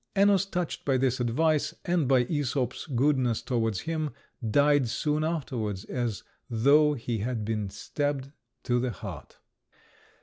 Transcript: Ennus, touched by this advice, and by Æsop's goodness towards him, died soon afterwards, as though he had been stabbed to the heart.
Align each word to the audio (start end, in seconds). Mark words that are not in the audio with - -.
Ennus, 0.15 0.47
touched 0.47 0.83
by 0.83 0.97
this 0.97 1.19
advice, 1.19 1.75
and 1.85 2.07
by 2.07 2.23
Æsop's 2.25 2.87
goodness 2.87 3.39
towards 3.43 3.81
him, 3.81 4.09
died 4.43 4.89
soon 4.89 5.23
afterwards, 5.23 5.85
as 5.85 6.23
though 6.49 6.95
he 6.95 7.19
had 7.19 7.45
been 7.45 7.69
stabbed 7.69 8.31
to 8.63 8.79
the 8.79 8.89
heart. 8.89 9.37